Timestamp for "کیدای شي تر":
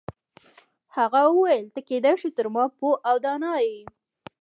1.89-2.45